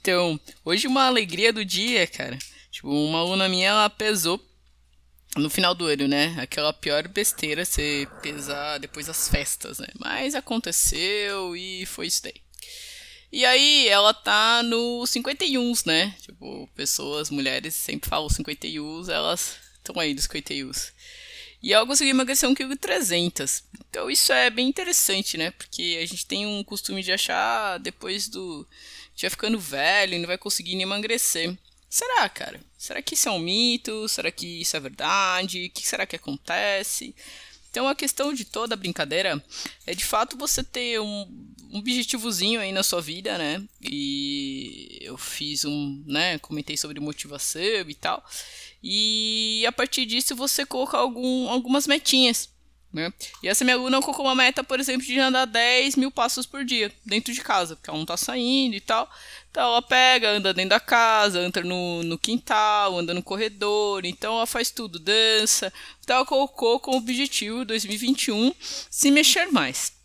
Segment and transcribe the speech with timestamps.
[0.00, 2.38] Então, hoje uma alegria do dia, cara.
[2.70, 4.40] Tipo, uma aluna minha, ela pesou
[5.36, 6.36] no final do ano, né?
[6.38, 9.88] Aquela pior besteira você pesar depois das festas, né?
[9.98, 12.40] Mas aconteceu e foi isso daí.
[13.32, 16.14] E aí ela tá no 51, né?
[16.20, 20.72] Tipo, pessoas, mulheres sempre falam 51, elas estão aí dos 51.
[21.62, 23.62] E ela conseguiu emagrecer 1,3 kg.
[23.88, 25.50] Então isso é bem interessante, né?
[25.52, 28.66] Porque a gente tem um costume de achar depois do.
[29.20, 31.54] Já ficando velho e não vai conseguir nem emagrecer.
[31.90, 32.60] Será, cara?
[32.78, 34.08] Será que isso é um mito?
[34.08, 35.66] Será que isso é verdade?
[35.66, 37.14] O que será que acontece?
[37.70, 39.42] Então a questão de toda a brincadeira
[39.86, 43.62] é de fato você ter um, um objetivozinho aí na sua vida, né?
[43.82, 46.38] E eu fiz um, né?
[46.38, 48.24] Comentei sobre motivação e tal.
[48.82, 52.48] E a partir disso você colocar algum, algumas metinhas.
[52.92, 53.12] Né?
[53.40, 56.64] E essa minha aluna colocou uma meta, por exemplo, de andar 10 mil passos por
[56.64, 59.08] dia dentro de casa, porque ela não tá saindo e tal.
[59.50, 64.36] Então ela pega, anda dentro da casa, anda no, no quintal, anda no corredor, então
[64.36, 65.72] ela faz tudo, dança.
[66.02, 69.99] Então ela colocou como objetivo 2021 se mexer mais.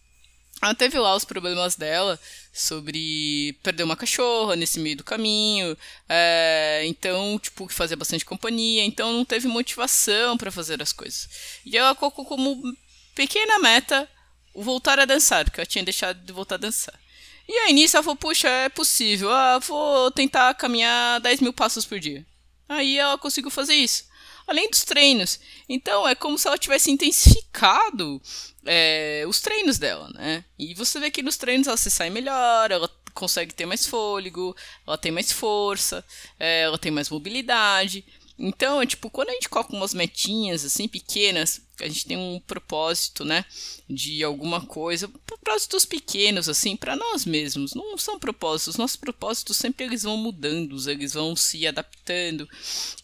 [0.66, 2.19] Ela teve lá os problemas dela
[2.52, 5.77] sobre perder uma cachorra nesse meio do caminho,
[6.09, 11.30] é, então, tipo, fazer bastante companhia, então não teve motivação para fazer as coisas.
[11.63, 12.75] E ela colocou como
[13.13, 14.09] pequena meta
[14.55, 17.00] voltar a dançar, porque ela tinha deixado de voltar a dançar.
[17.47, 21.85] E aí nisso ela falou, puxa, é possível, ah, vou tentar caminhar 10 mil passos
[21.85, 22.25] por dia.
[22.67, 24.05] Aí ela conseguiu fazer isso
[24.47, 25.39] além dos treinos.
[25.67, 28.21] Então é como se ela tivesse intensificado
[28.65, 30.43] é, os treinos dela, né?
[30.57, 34.55] E você vê que nos treinos ela se sai melhor, ela consegue ter mais fôlego,
[34.85, 36.03] ela tem mais força,
[36.39, 38.03] é, ela tem mais mobilidade.
[38.38, 42.39] Então, é tipo, quando a gente coloca umas metinhas assim pequenas, a gente tem um
[42.39, 43.45] propósito, né,
[43.89, 47.73] de alguma coisa, propósitos pequenos assim para nós mesmos.
[47.73, 52.47] Não são propósitos, nossos propósitos sempre eles vão mudando, eles vão se adaptando,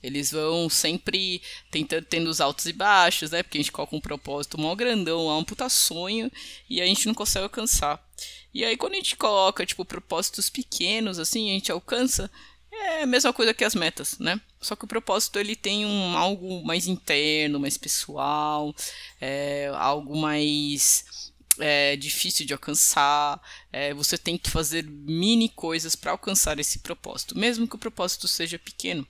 [0.04, 3.42] eles vão sempre tentando tendo os altos e baixos, né?
[3.42, 6.30] Porque a gente coloca um propósito mó grandão, lá um puta sonho
[6.70, 8.06] e a gente não consegue alcançar.
[8.54, 12.30] E aí quando a gente coloca tipo propósitos pequenos assim, a gente alcança
[12.72, 14.40] é a mesma coisa que as metas, né?
[14.60, 18.74] Só que o propósito ele tem um algo mais interno, mais pessoal,
[19.20, 23.42] é, algo mais é, difícil de alcançar.
[23.72, 28.28] É, você tem que fazer mini coisas para alcançar esse propósito, mesmo que o propósito
[28.28, 29.06] seja pequeno.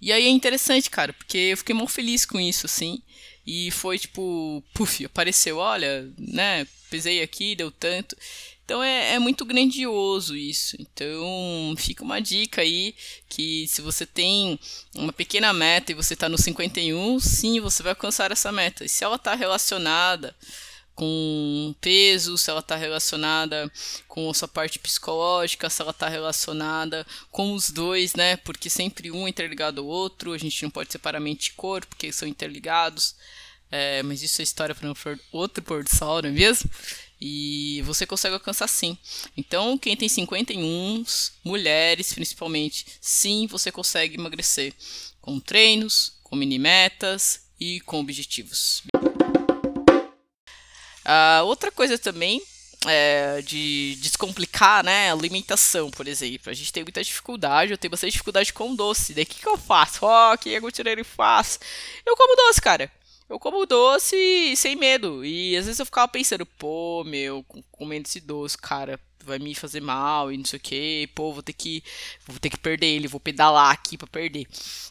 [0.00, 3.02] E aí é interessante, cara, porque eu fiquei muito feliz com isso, assim.
[3.44, 6.66] E foi tipo, puf, apareceu, olha, né?
[6.90, 8.16] Pesei aqui, deu tanto.
[8.68, 10.76] Então é, é, muito grandioso isso.
[10.78, 12.94] Então fica uma dica aí
[13.26, 14.60] que se você tem
[14.94, 18.84] uma pequena meta e você está no 51, sim, você vai alcançar essa meta.
[18.84, 20.36] E se ela está relacionada
[20.94, 23.72] com peso, se ela está relacionada
[24.06, 28.36] com a sua parte psicológica, se ela está relacionada com os dois, né?
[28.36, 31.86] Porque sempre um é interligado ao outro, a gente não pode separar mente e corpo,
[31.86, 33.14] porque são interligados.
[33.70, 34.88] É, mas isso é história para
[35.30, 36.70] outro pôr do sol, não é mesmo?
[37.20, 38.96] E você consegue alcançar sim.
[39.36, 41.04] Então, quem tem 51,
[41.44, 44.72] mulheres principalmente, sim, você consegue emagrecer
[45.20, 48.82] com treinos, com mini metas e com objetivos.
[51.04, 52.40] Uh, outra coisa também
[52.86, 55.10] é, de descomplicar, né?
[55.10, 56.50] Alimentação, por exemplo.
[56.50, 59.14] A gente tem muita dificuldade, eu tenho bastante dificuldade com doce.
[59.14, 59.98] Daí o que, que eu faço?
[60.02, 61.58] Ó, oh, que eu faço?
[62.06, 62.90] Eu como doce, cara
[63.28, 65.24] eu como doce sem medo.
[65.24, 69.80] E às vezes eu ficava pensando, pô, meu, comendo esse doce, cara, vai me fazer
[69.80, 71.82] mal e não sei o que, pô, vou ter que
[72.26, 74.46] vou ter que perder ele, vou pedalar aqui para perder.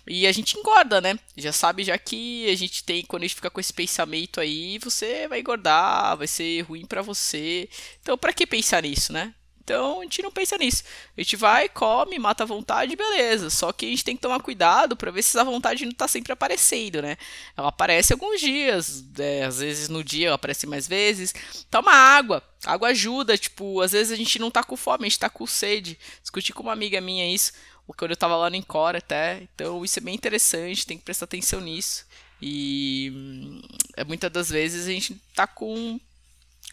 [0.05, 1.17] E a gente engorda, né?
[1.35, 4.77] Já sabe já que a gente tem quando a gente fica com esse pensamento aí,
[4.79, 7.67] você vai engordar, vai ser ruim para você.
[8.01, 9.33] Então, para que pensar nisso, né?
[9.67, 10.81] Então a gente não pensa nisso.
[11.17, 13.50] A gente vai, come, mata a vontade, beleza.
[13.50, 16.07] Só que a gente tem que tomar cuidado para ver se essa vontade não está
[16.07, 17.17] sempre aparecendo, né?
[17.55, 21.35] Ela aparece alguns dias, é, às vezes no dia ela aparece mais vezes.
[21.69, 22.41] Toma água.
[22.66, 25.45] Água ajuda, tipo, às vezes a gente não tá com fome, a gente tá com
[25.45, 25.99] sede.
[26.22, 27.52] Discuti com uma amiga minha isso,
[27.97, 29.43] quando eu tava lá no Encore até.
[29.53, 32.05] Então isso é bem interessante, tem que prestar atenção nisso.
[32.41, 33.61] E hum,
[33.97, 35.99] é, muitas das vezes a gente tá com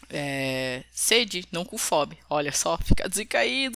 [0.09, 2.17] é, sede, não com fome.
[2.29, 3.75] Olha só, fica desencaído.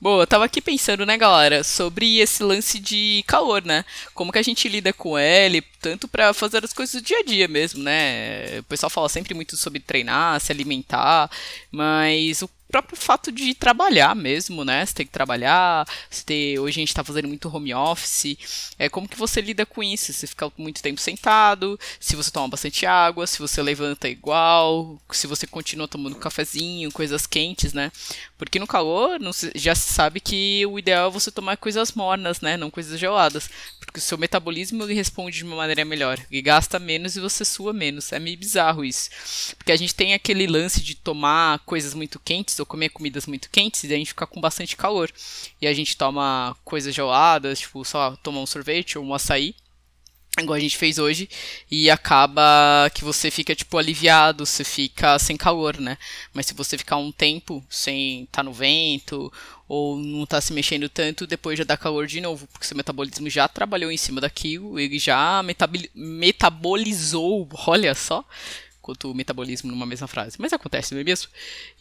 [0.00, 3.86] Bom, eu tava aqui pensando, né, galera, sobre esse lance de calor, né?
[4.12, 7.22] Como que a gente lida com ele, tanto para fazer as coisas do dia a
[7.22, 8.58] dia mesmo, né?
[8.58, 11.30] O pessoal fala sempre muito sobre treinar, se alimentar,
[11.70, 14.84] mas o próprio fato de trabalhar mesmo, né?
[14.84, 18.36] Você tem que trabalhar, você tem, hoje a gente está fazendo muito home office.
[18.76, 20.12] É como que você lida com isso?
[20.12, 25.28] Se ficar muito tempo sentado, se você toma bastante água, se você levanta igual, se
[25.28, 27.92] você continua tomando cafezinho, coisas quentes, né?
[28.36, 29.20] Porque no calor
[29.54, 32.56] já se sabe que o ideal é você tomar coisas mornas, né?
[32.56, 33.48] Não coisas geladas.
[33.94, 36.18] Porque o seu metabolismo ele responde de uma maneira melhor.
[36.28, 38.12] E gasta menos e você sua menos.
[38.12, 39.08] É meio bizarro isso.
[39.56, 43.48] Porque a gente tem aquele lance de tomar coisas muito quentes ou comer comidas muito
[43.48, 45.12] quentes e a gente fica com bastante calor.
[45.62, 49.54] E a gente toma coisas geladas, tipo, só tomar um sorvete ou um açaí
[50.42, 51.28] igual a gente fez hoje,
[51.70, 55.96] e acaba que você fica, tipo, aliviado, você fica sem calor, né?
[56.32, 59.32] Mas se você ficar um tempo sem estar tá no vento,
[59.68, 63.30] ou não tá se mexendo tanto, depois já dá calor de novo, porque seu metabolismo
[63.30, 65.42] já trabalhou em cima daquilo, ele já
[65.94, 68.24] metabolizou, olha só,
[68.84, 70.36] quanto o metabolismo numa mesma frase.
[70.38, 71.30] Mas acontece, não é mesmo?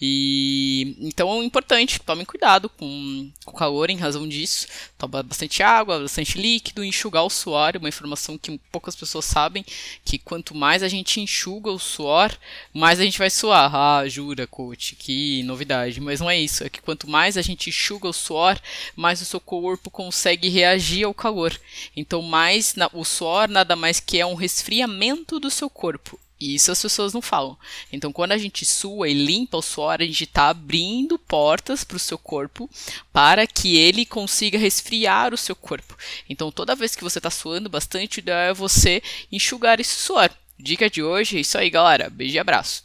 [0.01, 4.67] E então é importante, tomem cuidado com, o calor em razão disso.
[4.97, 9.65] Toma bastante água, bastante líquido, enxugar o suor, uma informação que poucas pessoas sabem,
[10.05, 12.31] que quanto mais a gente enxuga o suor,
[12.73, 13.75] mais a gente vai suar.
[13.75, 15.99] Ah, jura, coach, que novidade.
[15.99, 18.57] Mas não é isso, é que quanto mais a gente enxuga o suor,
[18.95, 21.53] mais o seu corpo consegue reagir ao calor.
[21.97, 26.17] Então, mais na, o suor nada mais que é um resfriamento do seu corpo.
[26.43, 27.57] Isso as pessoas não falam.
[27.91, 31.97] Então, quando a gente sua e limpa o suor, a gente está abrindo portas para
[31.97, 32.69] o seu corpo
[33.11, 35.95] para que ele consiga resfriar o seu corpo.
[36.29, 39.01] Então, toda vez que você está suando bastante, é você
[39.31, 40.29] enxugar esse suor.
[40.59, 42.09] Dica de hoje é isso aí, galera.
[42.09, 42.83] Beijo e abraço.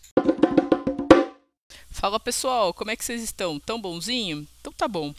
[1.91, 3.59] Fala pessoal, como é que vocês estão?
[3.59, 4.47] Tão bonzinho?
[4.61, 5.13] Então tá bom.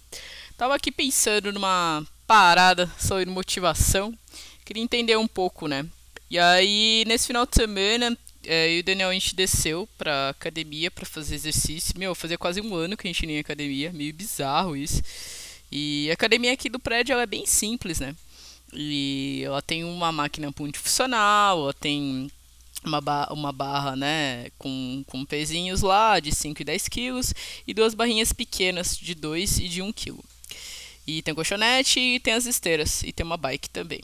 [0.58, 4.18] Tava aqui pensando numa parada sobre motivação.
[4.64, 5.86] Queria entender um pouco, né?
[6.30, 10.90] E aí, nesse final de semana, é, e o Daniel a gente desceu pra academia
[10.90, 11.98] para fazer exercício.
[11.98, 15.02] Meu, fazia quase um ano que a gente ia em academia, meio bizarro isso.
[15.72, 18.16] E a academia aqui do prédio ela é bem simples, né?
[18.74, 22.32] E ela tem uma máquina multifuncional, ela tem
[22.84, 27.34] uma, ba uma barra né, com, com pezinhos lá de 5 e 10 quilos
[27.68, 30.24] e duas barrinhas pequenas de 2 e de 1 quilo.
[31.06, 34.02] E tem colchonete e tem as esteiras e tem uma bike também.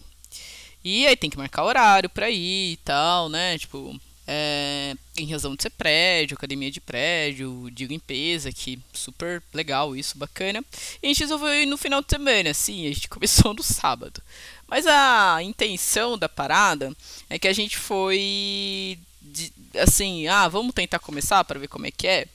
[0.83, 3.57] E aí tem que marcar horário pra ir e tal, né?
[3.57, 9.95] Tipo, é, em razão de ser prédio, academia de prédio, de limpeza, que super legal
[9.95, 10.63] isso, bacana.
[11.01, 14.21] E a gente resolveu ir no final de semana, sim, a gente começou no sábado.
[14.67, 16.95] Mas a intenção da parada
[17.29, 21.91] é que a gente foi de, assim, ah, vamos tentar começar para ver como é
[21.91, 22.27] que é.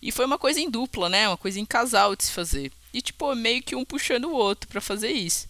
[0.00, 1.28] E foi uma coisa em dupla, né?
[1.28, 2.70] Uma coisa em casal de se fazer.
[2.92, 5.48] E tipo, meio que um puxando o outro para fazer isso.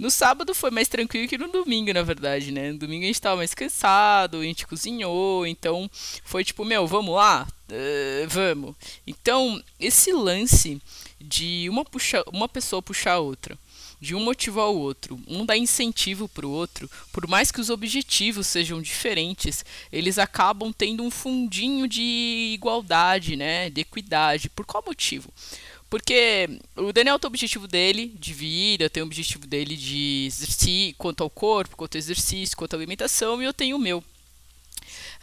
[0.00, 2.72] No sábado foi mais tranquilo que no domingo, na verdade, né?
[2.72, 5.90] No domingo a gente tava mais cansado, a gente cozinhou, então
[6.24, 7.46] foi tipo, meu, vamos lá?
[7.70, 8.74] Uh, vamos.
[9.06, 10.80] Então, esse lance
[11.20, 13.58] de uma, puxa, uma pessoa puxar a outra,
[14.00, 17.68] de um motivar o outro, um dar incentivo para o outro, por mais que os
[17.68, 19.62] objetivos sejam diferentes,
[19.92, 23.68] eles acabam tendo um fundinho de igualdade, né?
[23.68, 24.48] De equidade.
[24.48, 25.30] Por qual motivo?
[25.90, 30.94] Porque o Daniel tem o objetivo dele de vida, tem o objetivo dele de exercício,
[30.96, 34.02] quanto ao corpo, quanto ao exercício, quanto à alimentação, e eu tenho o meu.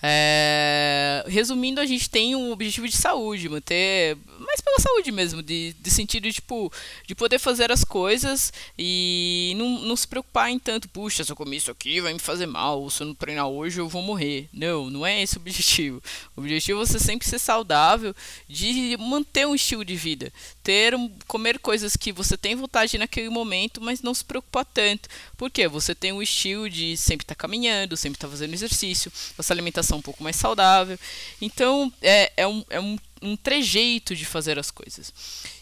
[0.02, 4.16] É, resumindo, a gente tem um objetivo de saúde, manter.
[4.40, 6.72] Mas pela saúde mesmo, de, de sentido tipo,
[7.06, 11.36] de poder fazer as coisas e não, não se preocupar em tanto, puxa, se eu
[11.36, 14.48] comer isso aqui vai me fazer mal, se eu não treinar hoje eu vou morrer.
[14.54, 16.02] Não, não é esse o objetivo.
[16.36, 18.16] O objetivo é você sempre ser saudável,
[18.48, 20.32] de manter um estilo de vida,
[20.68, 20.94] ter
[21.28, 25.08] comer coisas que você tem vontade naquele momento, mas não se preocupar tanto.
[25.38, 29.10] Porque você tem um estilo de sempre estar tá caminhando, sempre estar tá fazendo exercício,
[29.40, 31.00] essa alimentação um pouco mais saudável.
[31.42, 35.14] Então, é, é, um, é um, um trejeito de fazer as coisas.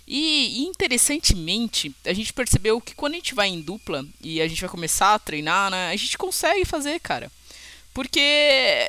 [0.08, 4.62] E, interessantemente, a gente percebeu que quando a gente vai em dupla e a gente
[4.62, 7.32] vai começar a treinar, né, a gente consegue fazer, cara.
[7.96, 8.20] Porque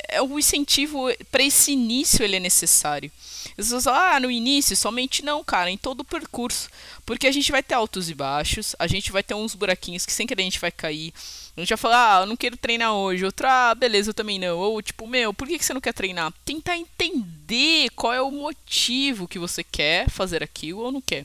[0.08, 3.08] é o incentivo para esse início ele é necessário.
[3.50, 6.68] As pessoas falam, ah, no início, somente não, cara, em todo o percurso.
[7.06, 10.12] Porque a gente vai ter altos e baixos, a gente vai ter uns buraquinhos que
[10.12, 11.14] sem querer a gente vai cair.
[11.56, 13.24] A gente vai falar, ah, eu não quero treinar hoje.
[13.24, 14.58] Outra, ah, beleza, eu também não.
[14.58, 16.34] Ou tipo, meu, por que você não quer treinar?
[16.44, 21.24] Tentar entender qual é o motivo que você quer fazer aquilo ou não quer.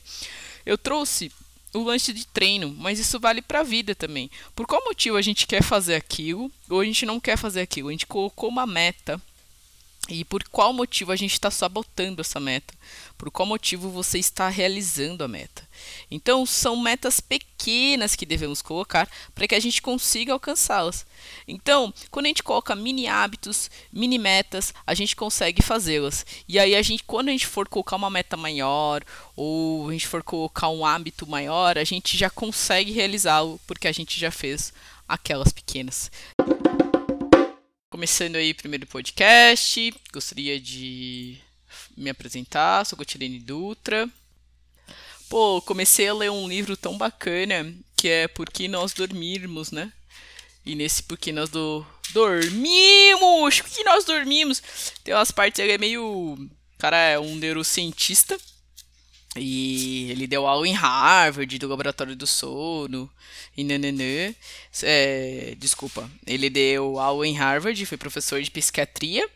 [0.64, 1.32] Eu trouxe
[1.74, 4.30] o lance de treino, mas isso vale para a vida também.
[4.54, 7.88] Por qual motivo a gente quer fazer aquilo ou a gente não quer fazer aquilo?
[7.88, 9.20] A gente colocou uma meta
[10.08, 12.74] e por qual motivo a gente está sabotando essa meta,
[13.16, 15.66] por qual motivo você está realizando a meta.
[16.10, 21.06] Então, são metas pequenas que devemos colocar para que a gente consiga alcançá-las.
[21.46, 26.26] Então, quando a gente coloca mini hábitos, mini metas, a gente consegue fazê-las.
[26.48, 29.04] E aí, a gente, quando a gente for colocar uma meta maior
[29.36, 33.92] ou a gente for colocar um hábito maior, a gente já consegue realizá-lo porque a
[33.92, 34.72] gente já fez
[35.08, 36.10] aquelas pequenas.
[37.92, 41.36] Começando aí primeiro podcast, gostaria de
[41.94, 44.08] me apresentar, sou Cotilene Dutra.
[45.28, 49.92] Pô, comecei a ler um livro tão bacana que é Por que Nós Dormirmos, né?
[50.64, 51.84] E nesse Por que Nós do...
[52.14, 53.60] Dormimos!
[53.60, 54.62] Por que nós dormimos?
[55.04, 56.48] Tem umas partes, ele é meio...
[56.78, 58.40] Cara é um neurocientista
[59.36, 63.10] e ele deu aula em Harvard, do laboratório do sono,
[63.56, 64.34] e nananã.
[64.82, 69.28] É, desculpa, ele deu aula em Harvard, foi professor de psiquiatria,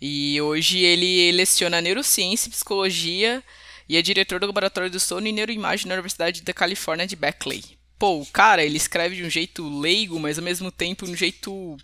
[0.00, 3.42] e hoje ele leciona neurociência e psicologia,
[3.88, 7.64] e é diretor do laboratório do sono e neuroimagem na Universidade da Califórnia de Berkeley.
[7.98, 11.76] Pô, cara, ele escreve de um jeito leigo, mas ao mesmo tempo de um jeito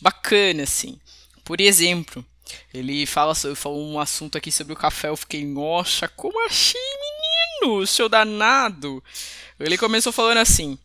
[0.00, 0.98] bacana, assim.
[1.44, 2.24] Por exemplo,
[2.72, 5.08] ele fala, falou um assunto aqui sobre o café.
[5.08, 6.78] Eu fiquei, nossa, como assim,
[7.60, 7.86] menino?
[7.86, 9.02] Seu danado.
[9.58, 10.78] Ele começou falando assim.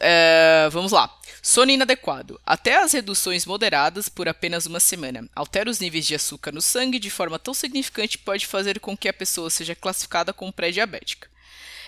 [0.00, 1.12] É, vamos lá.
[1.42, 2.40] Sono inadequado.
[2.44, 6.98] Até as reduções moderadas por apenas uma semana altera os níveis de açúcar no sangue
[6.98, 11.28] de forma tão significante que pode fazer com que a pessoa seja classificada como pré-diabética.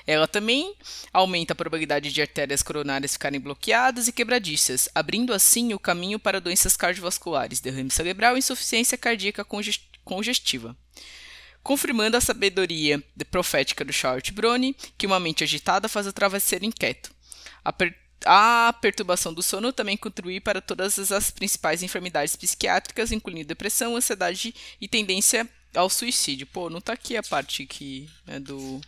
[0.08, 0.74] Ela também
[1.12, 6.40] aumenta a probabilidade de artérias coronárias ficarem bloqueadas e quebradiças, abrindo assim o caminho para
[6.40, 9.46] doenças cardiovasculares, derrame cerebral e insuficiência cardíaca
[10.02, 10.74] congestiva.
[11.62, 17.10] Confirmando a sabedoria profética do Charles Brony, que uma mente agitada faz o travesseiro inquieto.
[17.62, 17.74] A,
[18.24, 24.54] a perturbação do sono também contribui para todas as principais enfermidades psiquiátricas, incluindo depressão, ansiedade
[24.80, 26.46] e tendência ao suicídio.
[26.46, 28.80] Pô, não tá aqui a parte que né, do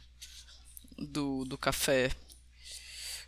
[1.00, 2.10] do, do café.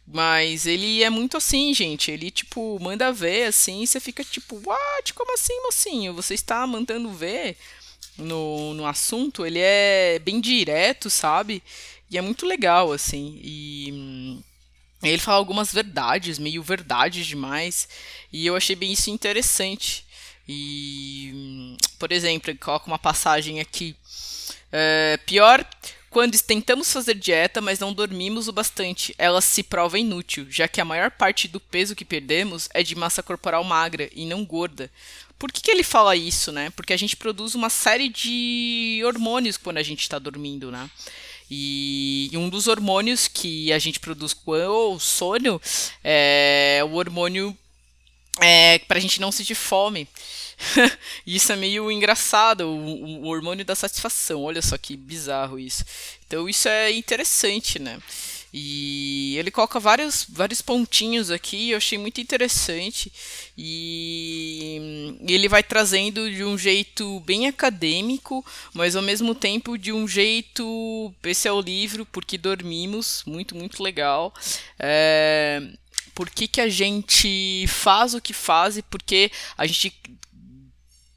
[0.07, 2.11] Mas ele é muito assim, gente.
[2.11, 5.15] Ele, tipo, manda ver assim, e você fica tipo, what?
[5.15, 6.15] Como assim, mocinho?
[6.15, 7.57] Você está mandando ver
[8.19, 9.47] no, no assunto?
[9.47, 11.63] Ele é bem direto, sabe?
[12.11, 13.41] E é muito legal, assim.
[13.43, 13.91] E.
[13.93, 14.43] Hum,
[15.03, 17.89] ele fala algumas verdades, meio verdades demais.
[18.33, 20.05] E eu achei bem isso interessante.
[20.49, 21.31] E.
[21.35, 23.97] Hum, por exemplo, ele coloca uma passagem aqui.
[24.71, 25.65] É, pior
[26.13, 30.79] quando tentamos fazer dieta, mas não dormimos o bastante, ela se prova inútil, já que
[30.79, 34.91] a maior parte do peso que perdemos é de massa corporal magra e não gorda.
[35.39, 36.69] Por que, que ele fala isso, né?
[36.77, 40.89] Porque a gente produz uma série de hormônios quando a gente está dormindo, né?
[41.51, 45.61] E um dos hormônios que a gente produz com o sono
[46.05, 47.57] é o hormônio
[48.41, 50.09] é, para a gente não sentir fome.
[51.27, 54.43] isso é meio engraçado, o, o, hormônio da satisfação.
[54.43, 55.85] Olha só que bizarro isso.
[56.27, 57.99] Então isso é interessante, né?
[58.55, 63.11] E ele coloca vários, vários pontinhos aqui, eu achei muito interessante.
[63.57, 70.07] E ele vai trazendo de um jeito bem acadêmico, mas ao mesmo tempo de um
[70.07, 71.15] jeito.
[71.25, 74.35] Esse é o livro, Porque Dormimos, muito, muito legal.
[74.79, 75.63] É,
[76.15, 79.93] por que, que a gente faz o que faz e por que a gente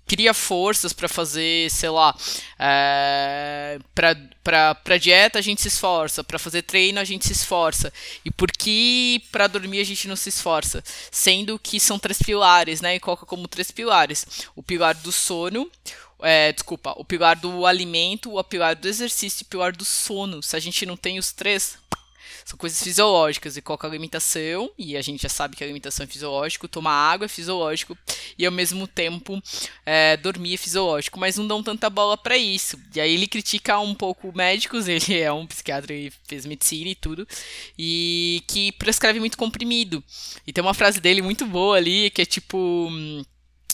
[0.07, 2.15] cria forças para fazer, sei lá,
[2.59, 3.79] é,
[4.43, 7.91] para dieta a gente se esforça, para fazer treino a gente se esforça.
[8.23, 10.83] E por que para dormir a gente não se esforça?
[11.11, 12.95] Sendo que são três pilares, né?
[12.95, 15.69] E coloca como três pilares: o pilar do sono,
[16.21, 20.41] é, desculpa, o pilar do alimento, o pilar do exercício e o pilar do sono.
[20.41, 21.77] Se a gente não tem os três,
[22.43, 23.57] são coisas fisiológicas.
[23.57, 27.25] E coloca alimentação, e a gente já sabe que a alimentação é fisiológico, tomar água
[27.25, 27.97] é fisiológico,
[28.37, 29.41] e ao mesmo tempo
[29.85, 31.19] é, dormir é fisiológico.
[31.19, 32.79] Mas não dão tanta bola para isso.
[32.93, 36.95] E aí ele critica um pouco médicos, ele é um psiquiatra e fez medicina e
[36.95, 37.27] tudo,
[37.77, 40.03] e que prescreve muito comprimido.
[40.45, 42.89] E tem uma frase dele muito boa ali, que é tipo.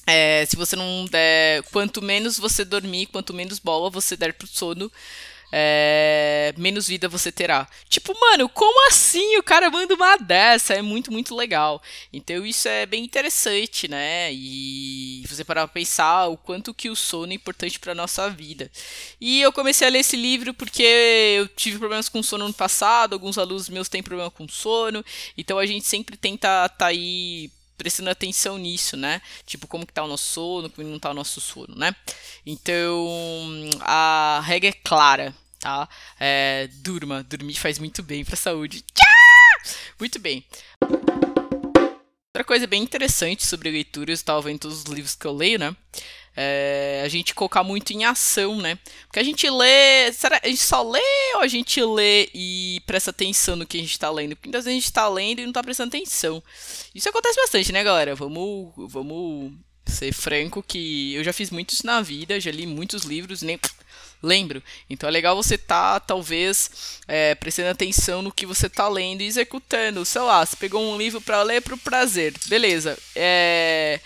[0.07, 1.63] É, se você não der.
[1.71, 4.91] Quanto menos você dormir, quanto menos bola você der pro sono,
[5.51, 7.67] é, menos vida você terá.
[7.89, 9.37] Tipo, mano, como assim?
[9.37, 11.81] O cara manda uma dessa, é muito, muito legal.
[12.13, 14.31] Então isso é bem interessante, né?
[14.33, 18.71] E você parar pra pensar o quanto que o sono é importante pra nossa vida.
[19.19, 20.83] E eu comecei a ler esse livro porque
[21.37, 25.03] eu tive problemas com sono no passado, alguns alunos meus têm problema com sono,
[25.37, 29.21] então a gente sempre tenta tá aí prestando atenção nisso, né?
[29.45, 31.95] Tipo, como que tá o nosso sono, como não tá o nosso sono, né?
[32.45, 33.07] Então,
[33.81, 35.87] a regra é clara tá?
[36.19, 38.83] É, durma, dormir faz muito bem para a saúde.
[39.99, 40.43] Muito bem.
[42.33, 45.59] Outra coisa bem interessante sobre leitura, eu estava vendo todos os livros que eu leio,
[45.59, 45.75] né?
[46.35, 48.77] É a gente colocar muito em ação, né?
[49.05, 50.11] Porque a gente lê.
[50.13, 50.99] Será, a gente só lê
[51.35, 54.35] ou a gente lê e presta atenção no que a gente está lendo?
[54.35, 56.41] Porque muitas vezes a gente está lendo e não está prestando atenção.
[56.95, 58.15] Isso acontece bastante, né, galera?
[58.15, 59.53] Vamos, vamos
[59.85, 63.59] ser franco que eu já fiz muitos na vida, já li muitos livros, nem
[64.23, 64.63] lembro.
[64.89, 69.27] Então é legal você tá, talvez, é, prestando atenção no que você está lendo e
[69.27, 70.05] executando.
[70.05, 72.97] Sei lá, você pegou um livro para ler para o prazer, beleza.
[73.15, 73.99] É,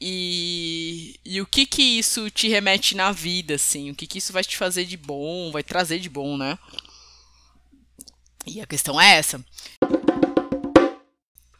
[0.00, 3.90] e, e o que que isso te remete na vida, assim?
[3.90, 6.58] O que que isso vai te fazer de bom, vai trazer de bom, né?
[8.46, 9.44] E a questão é essa.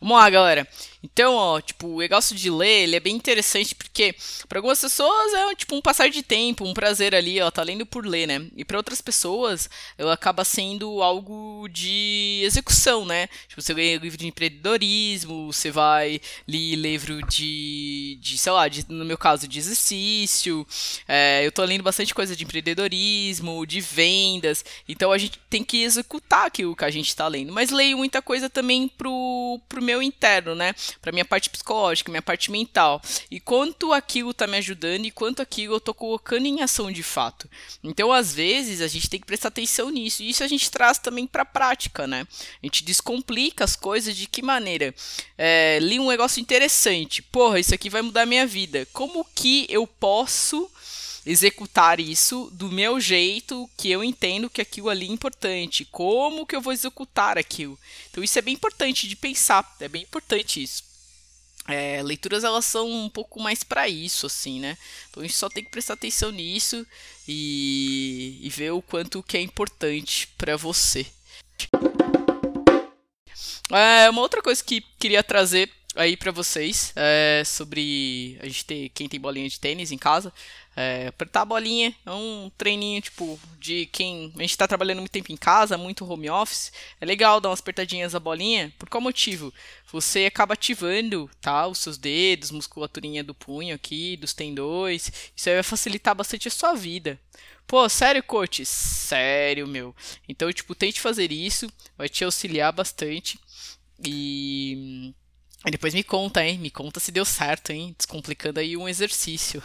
[0.00, 0.68] Vamos lá, galera.
[1.02, 4.14] Então, ó, tipo, o negócio de ler, ele é bem interessante porque
[4.48, 7.86] para algumas pessoas é tipo um passar de tempo, um prazer ali, ó, tá lendo
[7.86, 8.44] por ler, né?
[8.56, 13.28] E para outras pessoas, ela acaba sendo algo de execução, né?
[13.48, 18.84] Tipo, você lê livro de empreendedorismo, você vai ler livro de, de sei lá, de,
[18.88, 20.66] no meu caso, de exercício.
[21.06, 24.64] É, eu tô lendo bastante coisa de empreendedorismo, de vendas.
[24.88, 27.52] Então a gente tem que executar aquilo que a gente tá lendo.
[27.52, 30.74] Mas leio muita coisa também pro, pro meu interno, né?
[31.00, 33.00] para minha parte psicológica, minha parte mental.
[33.30, 37.02] E quanto aquilo está me ajudando e quanto aquilo eu estou colocando em ação de
[37.02, 37.48] fato.
[37.82, 40.22] Então, às vezes, a gente tem que prestar atenção nisso.
[40.22, 42.26] E isso a gente traz também para a prática, né?
[42.62, 44.94] A gente descomplica as coisas de que maneira?
[45.38, 47.22] É, li um negócio interessante.
[47.22, 48.86] Porra, isso aqui vai mudar minha vida.
[48.92, 50.70] Como que eu posso
[51.26, 55.84] executar isso do meu jeito, que eu entendo que aquilo ali é importante.
[55.90, 57.76] Como que eu vou executar aquilo?
[58.08, 60.84] Então isso é bem importante de pensar, é bem importante isso.
[61.68, 64.78] É, leituras elas são um pouco mais para isso, assim, né?
[65.10, 66.86] Então a gente só tem que prestar atenção nisso
[67.26, 71.04] e, e ver o quanto que é importante para você.
[73.72, 78.88] É, uma outra coisa que queria trazer aí para vocês é sobre a gente ter
[78.90, 80.32] quem tem bolinha de tênis em casa
[80.76, 85.10] é, apertar a bolinha é um treininho tipo de quem a gente está trabalhando muito
[85.10, 89.00] tempo em casa muito home office é legal dar umas apertadinhas a bolinha por qual
[89.00, 89.52] motivo
[89.90, 95.56] você acaba ativando tá os seus dedos musculaturinha do punho aqui dos tendões isso aí
[95.56, 97.18] vai facilitar bastante a sua vida
[97.66, 98.64] Pô, sério, coach?
[98.64, 99.92] Sério, meu.
[100.28, 103.40] Então, tipo, tente fazer isso, vai te auxiliar bastante.
[104.04, 105.12] E
[105.64, 106.58] e depois me conta, hein?
[106.58, 107.94] Me conta se deu certo, hein?
[107.96, 109.62] Descomplicando aí um exercício.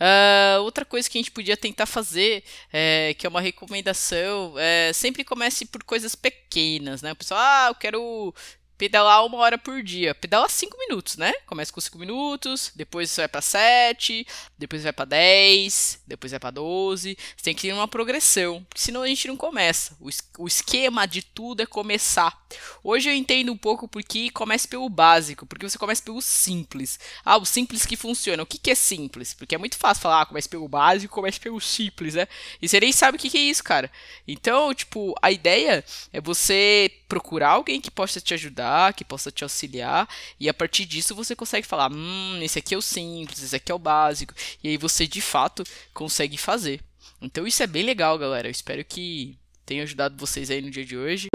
[0.00, 4.92] uh, outra coisa que a gente podia tentar fazer, é, que é uma recomendação, é,
[4.92, 7.12] sempre comece por coisas pequenas, né?
[7.12, 8.34] O pessoal, ah, eu quero
[8.76, 10.14] pedalar uma hora por dia.
[10.14, 11.32] Pedala 5 minutos, né?
[11.46, 14.26] Começa com 5 minutos, depois vai para 7,
[14.58, 17.16] depois vai para 10, depois vai para 12.
[17.36, 19.96] Você tem que ir numa progressão, senão a gente não começa.
[20.38, 22.44] O, esquema de tudo é começar.
[22.82, 26.98] Hoje eu entendo um pouco porque comece pelo básico, porque você começa pelo simples.
[27.24, 28.42] Ah, o simples que funciona.
[28.42, 29.34] O que, que é simples?
[29.34, 32.26] Porque é muito fácil falar, ah, comece pelo básico, comece pelo simples, né?
[32.60, 33.90] E você nem sabe o que, que é isso, cara.
[34.26, 38.63] Então, tipo, a ideia é você procurar alguém que possa te ajudar,
[38.94, 42.78] que possa te auxiliar, e a partir disso você consegue falar: hum, esse aqui é
[42.78, 46.80] o simples, esse aqui é o básico, e aí você de fato consegue fazer.
[47.20, 48.48] Então isso é bem legal, galera.
[48.48, 51.28] Eu espero que tenha ajudado vocês aí no dia de hoje.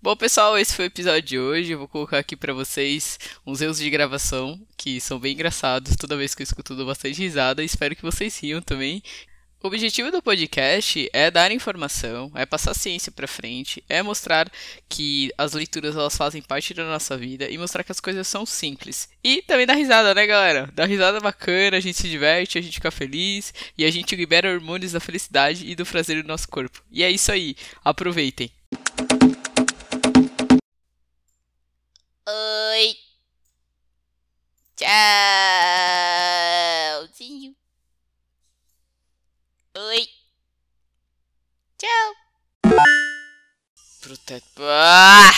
[0.00, 1.72] Bom, pessoal, esse foi o episódio de hoje.
[1.72, 5.96] Eu vou colocar aqui para vocês uns erros de gravação que são bem engraçados.
[5.96, 7.64] Toda vez que eu escuto, dou bastante risada.
[7.64, 9.02] Espero que vocês riam também.
[9.60, 14.48] O objetivo do podcast é dar informação, é passar ciência para frente, é mostrar
[14.88, 18.46] que as leituras elas fazem parte da nossa vida e mostrar que as coisas são
[18.46, 19.08] simples.
[19.22, 20.70] E também dar risada, né, galera?
[20.72, 24.48] Dar risada bacana, a gente se diverte, a gente fica feliz e a gente libera
[24.48, 26.80] hormônios da felicidade e do prazer do nosso corpo.
[26.88, 27.56] E é isso aí.
[27.84, 28.52] Aproveitem.
[32.28, 32.94] Oi.
[34.76, 36.17] Tchauzinho.
[39.78, 40.02] Oi.
[41.78, 42.10] Tchau.
[44.00, 44.66] Proteto.
[44.66, 45.30] Ah!